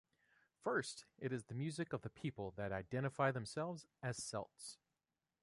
[0.57, 4.79] First, it is the music of the people that identify themselves as Celts.